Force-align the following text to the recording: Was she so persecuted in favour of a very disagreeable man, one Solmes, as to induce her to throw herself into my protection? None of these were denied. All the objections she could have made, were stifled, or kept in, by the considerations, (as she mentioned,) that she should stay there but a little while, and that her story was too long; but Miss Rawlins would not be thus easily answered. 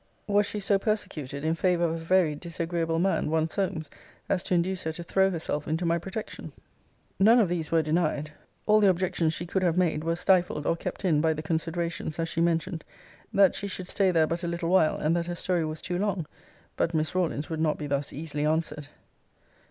Was 0.25 0.47
she 0.47 0.59
so 0.59 0.79
persecuted 0.79 1.43
in 1.45 1.53
favour 1.53 1.83
of 1.83 1.91
a 1.93 1.97
very 1.99 2.33
disagreeable 2.33 2.97
man, 2.97 3.29
one 3.29 3.47
Solmes, 3.47 3.87
as 4.29 4.41
to 4.41 4.55
induce 4.55 4.85
her 4.85 4.91
to 4.93 5.03
throw 5.03 5.29
herself 5.29 5.67
into 5.67 5.85
my 5.85 5.99
protection? 5.99 6.53
None 7.19 7.37
of 7.39 7.47
these 7.49 7.69
were 7.71 7.83
denied. 7.83 8.31
All 8.65 8.79
the 8.79 8.89
objections 8.89 9.31
she 9.33 9.45
could 9.45 9.61
have 9.61 9.77
made, 9.77 10.03
were 10.03 10.15
stifled, 10.15 10.65
or 10.65 10.75
kept 10.75 11.05
in, 11.05 11.21
by 11.21 11.33
the 11.33 11.43
considerations, 11.43 12.17
(as 12.17 12.29
she 12.29 12.41
mentioned,) 12.41 12.83
that 13.31 13.53
she 13.53 13.67
should 13.67 13.87
stay 13.87 14.09
there 14.09 14.25
but 14.25 14.43
a 14.43 14.47
little 14.47 14.69
while, 14.69 14.97
and 14.97 15.15
that 15.15 15.27
her 15.27 15.35
story 15.35 15.65
was 15.65 15.83
too 15.83 15.99
long; 15.99 16.25
but 16.77 16.95
Miss 16.95 17.13
Rawlins 17.13 17.51
would 17.51 17.61
not 17.61 17.77
be 17.77 17.85
thus 17.85 18.11
easily 18.11 18.43
answered. 18.43 18.87